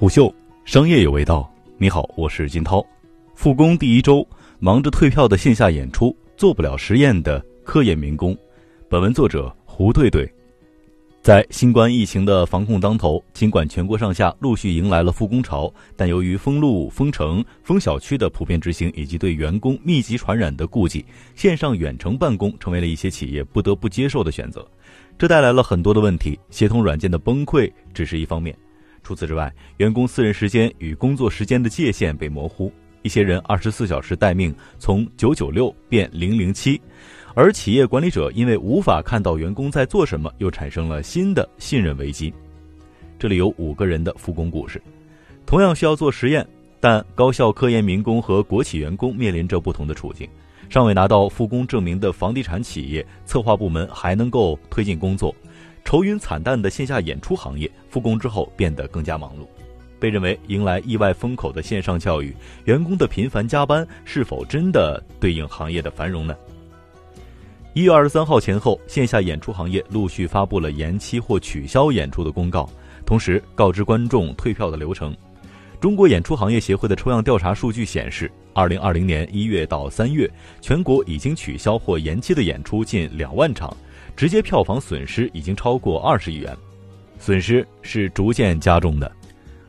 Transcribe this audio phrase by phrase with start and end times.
[0.00, 0.34] 虎嗅，
[0.64, 1.46] 商业有味道。
[1.76, 2.82] 你好，我是金涛。
[3.34, 4.26] 复工第一周，
[4.58, 8.34] 忙着退票的线下演出，做不了实验的科研民工。
[8.88, 10.26] 本文作者胡对对。
[11.20, 21.04] 在新冠疫情的防控当头，尽管全国上下陆续迎来了复工潮，但由于封路、封城、封小区的普遍执行，以及对员工密集传染的顾忌，
[21.34, 24.66] 线上远程办公成为了一些企业不得不接受的选择。
[25.18, 28.56] 这带来了很多的问题，协同软件的崩溃只是一方面。
[29.02, 36.80] 除此之外，员工私人时间与工作时间的界限被模糊，一些人二十四小时待命从九九六变零零七，
[37.34, 42.32] 而企业管理者因为无法看到员工在做什么，又产生了新的信任危机。
[43.18, 44.80] 这里有五个人的复工故事，
[45.46, 46.46] 同样需要做实验，
[46.78, 50.28] 但高校科研民工和国企员工面临着不同的处境。
[50.68, 55.34] 尚未拿到复工证明的房地产企业策划部门还能够推进工作。
[55.84, 59.46] 愁云惨淡的线下演出行业复工之后变得更加忙碌，
[59.98, 62.34] 被认为迎来意外风口的线上教育，
[62.64, 66.36] 员工的频繁加班是否真的对应行业的繁荣呢？
[67.74, 72.68] 一月二十三号前后，线下演出行业陆续发布了延期或取消演出的公告，
[73.04, 75.16] 同时告知观众退票的流程。
[75.80, 83.74] 中国演出行业协会的抽样调查数据显示，二零二零年一月到三月，全国已经取消或延期的演出近两万场。
[84.16, 86.56] 直接票房损失已经超过二十亿元，
[87.18, 89.10] 损失是逐渐加重的。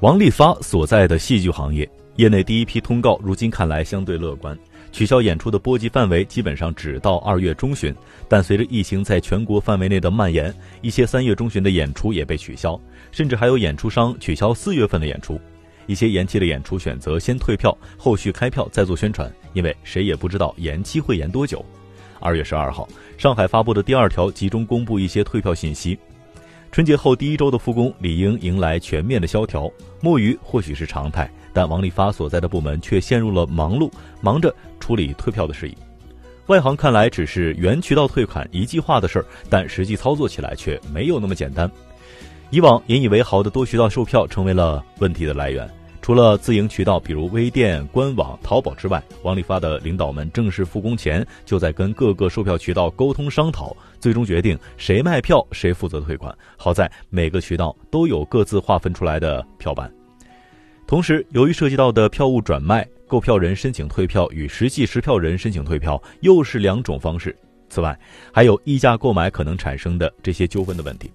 [0.00, 4.58] 王利发所在的戏剧行业，业内第一批通告，如今看来相对乐观。
[4.90, 7.94] 取消演出的波及范围基本上只到二月中旬，
[8.28, 12.78] 但随着疫情在全国范围内的蔓延，一些三月中旬的演出也被取消，
[13.10, 15.40] 甚至还有演出商取消四月份的演出。
[15.86, 21.64] 一些延期的演出选择先退票，后续开票再做宣传，因为谁也不知道延期会延多久。
[22.22, 25.98] 二月十二号，上海发布的第二条集中公布一些退票信息。
[26.70, 29.70] 春节后第一周的复工理应迎来全面的萧条，
[30.00, 33.90] 摸鱼或许是常态，但王立发所在的部门却陷入了忙碌，
[34.22, 35.76] 忙着处理退票的事宜。
[36.46, 41.70] 外行看来只是原渠道退款一计划的事儿，但实际操作起来却没有那么简单。
[42.50, 45.68] 以往引以为豪的多渠道售票成为了问题的来源。
[46.02, 56.36] 除了自营渠道，比如微店、官网、淘宝之外，王利发的领导们正式复工前就在跟各个售票渠道沟通商讨，最终决定谁卖票谁负责退款。
[56.56, 59.88] 好在每个渠道都有各自划分出来的票版。
[60.88, 67.34] 同时，由于涉及到的票务转卖，购票人申请退票与实际持票人申请退票又是两种方式。
[67.68, 67.96] 此外，
[68.32, 71.08] 还有溢价购买可能产生的这些纠纷的问题。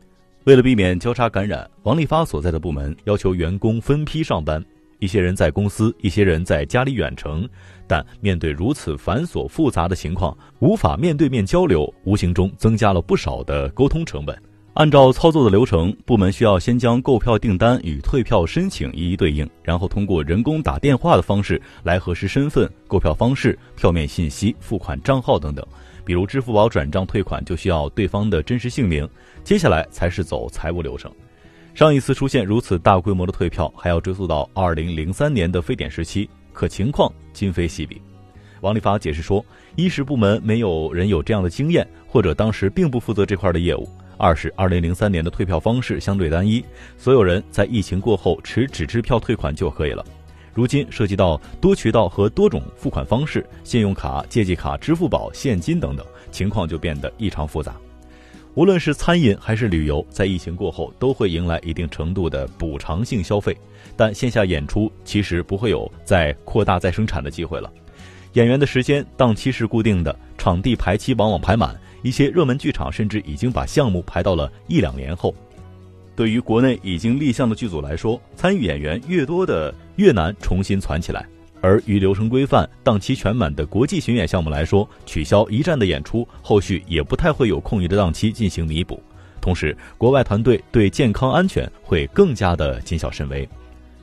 [0.45, 4.63] 为了避免交叉感染，王利发所在的部门要求员工分批上班。
[4.99, 7.47] 一些人在公司，一些人在家里远程，
[7.87, 14.35] 但面对如此繁琐复杂的情况，无法面对面交流，无形中增加了不少的沟通成本。
[14.73, 25.65] 按照操作的流程，部门需要先将购票订单与退票申请一一对应，然后通过人工打电话的方式来核实身份、购票方式、票面信息、付款账号等等。
[26.05, 29.09] 比如支付宝转账退款，就需要对方的真实姓名。
[29.43, 31.11] 接下来才是走财务流程。
[31.77, 38.01] 上一次出现如此大规模的退票，还要追溯到二零零三年的非典时期，可情况今非昔比。
[38.61, 39.45] 王立发解释说：
[39.75, 43.87] 一是部门没有人有这样的经验，或者当时并不负责这块的业务；
[44.17, 46.65] 二是二零零三年的退票方式相对单一，
[46.97, 50.03] 所有人在疫情过后持纸质票退款就可以了。
[50.55, 57.75] 如今涉及到多渠道和多种付款方式，信用卡、借记卡、支付宝、现金等等，情况就变得异常复杂。
[58.57, 63.55] 无论是餐饮还是旅游，在疫情过后都会迎来一定程度的补偿性消费，
[63.95, 67.71] 但线下演出其实不会有再扩大再生产的机会了。
[68.33, 75.31] 演员的时间档期是固定的，场地排期往往排满，一些热门剧场甚至已经把项目排到了一两年后。
[76.15, 81.27] 对于国内已经立项的剧组来说，参与演员越多的越难重新攒起来。
[81.61, 89.01] 而于流程规范、档期全满的国际巡演项目来说，取消一站的演出，后续也不太会有空余的档期进行弥补。
[89.39, 93.47] 同时，国外团队对健康安全会更加的谨小慎微。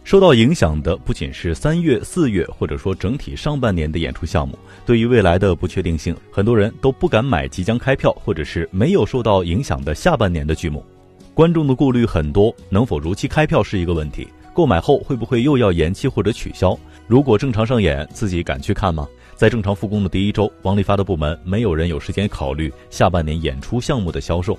[0.03, 4.59] 受到影响的不仅是三月、四月，或者说整体上半年的演出项目。
[4.85, 10.85] 对于未来的不确定性，很多人都不敢买即将开票或者是没有受到影响的下半年的剧目。
[11.33, 14.29] 观众的顾虑很多，能否如期开票是一个问题。
[14.53, 16.79] 购买后会不会又要延期或者取消？
[17.07, 19.07] 如果正常上演，自己敢去看吗？
[19.35, 24.59] 在正常复工的第一周，王立发的部门没有人有时间考虑下半年演出项目的销售。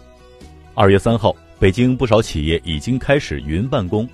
[0.75, 4.07] 二月三号，北京不少企业已经开始云办公。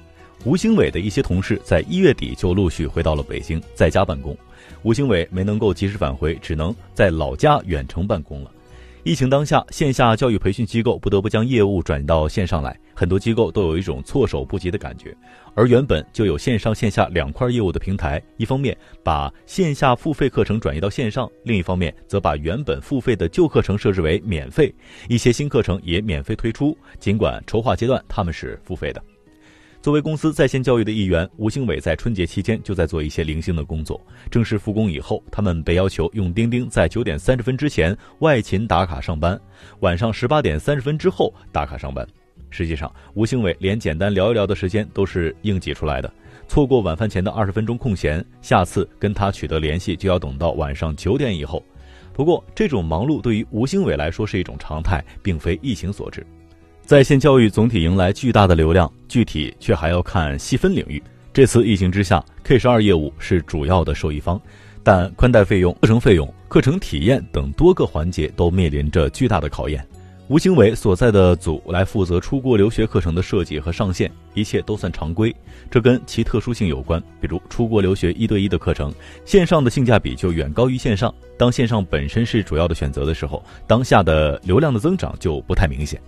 [0.45, 4.35] 吴兴伟的一些同事在一月底就陆续回到了北京，在家办公。
[4.83, 8.51] 吴兴伟没能够及时返回，只能在老家远程办公了。
[9.03, 12.79] 疫情当下，线下教育培训机构不得不将业务转到线上来。
[13.01, 15.11] 很多机构都有一种措手不及的感觉。
[15.55, 24.71] 而原本就有线上线下两块业务的平台，一方面把线下付费课程转移到线上，另一方面则把原本付费的旧课程设置为免费，
[25.09, 26.77] 一些新课程也免费推出。
[26.99, 29.03] 尽管筹划阶段他们是付费的。
[29.81, 33.99] 作为公司在线教育的一员，吴兴伟在春节期间就在做一些零星的工作。
[34.29, 39.41] 正式复工以后，他们被要求用钉钉在九点三十分之前外勤打卡上班，
[39.79, 42.07] 晚上十八点三十分之后打卡上班。
[42.51, 46.13] 实际上，吴兴伟连简单聊一聊的时间都是硬挤出来的。
[46.47, 51.63] 错过晚饭前的二十分钟空闲，下次跟他取得联系就要等到晚上九点以后。
[52.13, 56.27] 不过，这种忙碌对于吴兴伟来说是一种常态，并非疫情所致。
[56.83, 61.01] 在线教育总体迎来巨大的流量，具体却还要看细分领域。
[61.31, 64.39] 这次疫情之下，K 十二业务是主要的受益方，
[64.83, 69.87] 但宽带费用、课程费用、课程体验等多个环节都面临着巨大的考验。
[70.31, 75.35] 吴兴伟所在的组来负责出国留学课程的设计和上线，一切都算常规。
[75.69, 78.93] 这跟其特殊性有关，比如出国留学一对一的课程，
[79.25, 81.13] 线上的性价比就远高于线上。
[81.37, 86.01] 当线上本身是主要的选择的时候，当下的流量的增长就不太明显。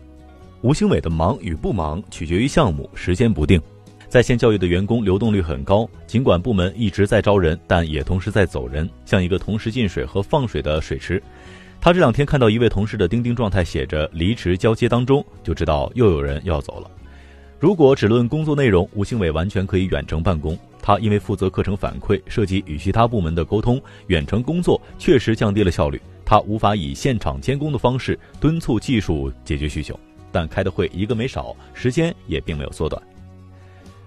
[0.62, 3.62] 吴兴伟的忙与不忙取决于项目，时间不定。
[4.08, 11.22] 在线教育的员工流动率很高，尽管部门一直在招人，但也同时在走人，像一个同时进水和放水的水池。
[11.84, 16.90] 他这两天看到一位同事的钉钉状态写着“离职交接当中”，就知道又有人要走了。
[17.60, 20.58] 如果只论工作内容，吴兴伟完全可以远程办公。
[20.82, 26.02] 他因为负责课程反馈，涉及与其他部门的沟通，远程工作确实降低了效率。
[26.24, 30.00] 他无法以现场监工的方式敦促技术解决需求。
[30.32, 33.04] 但开的会一个没少，时间也并没有缩短。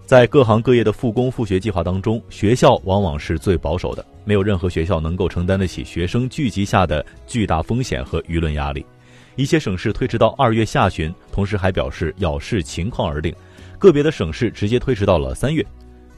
[0.07, 8.87] 在各行各业的复工复学计划当中，学校往往是最保守的，没有任何学校能够承担得起学生聚集下的巨大风险和舆论压力。
[9.35, 13.35] 一些省市推迟到二月下旬，同时还表示要视情况而定，
[13.81, 15.67] 个别的省市直接推迟到了三月。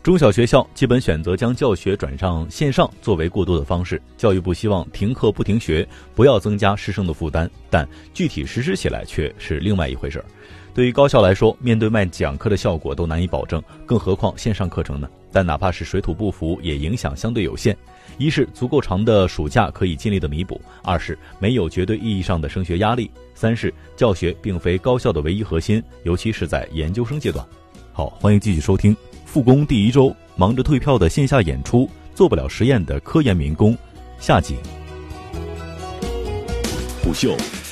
[0.02, 4.00] 中小学校基本选择将教学转上线上作为过渡的方式。
[4.18, 10.24] 教育部希望停课不停学，不要增加师生的负担，但具体实施起来却是另外一回事儿。
[10.78, 15.10] 对于高校来说，面对卖讲课的效果都难以保证，更何况线上课程呢？
[15.32, 17.76] 但哪怕是水土不服，也影响相对有限。
[18.16, 20.54] 一是足够长的暑假可以尽力的弥补；
[20.84, 27.44] 二是没有绝对意义上的升学压力；三是教学并非高校的唯一核心，尤其是在研究生阶段。
[27.92, 28.96] 好，欢迎继续收听。
[29.24, 33.76] 复工第一周，忙着退票的线下演出，做不了实验的科研民工，
[34.20, 34.54] 下集。
[37.02, 37.36] 虎嗅，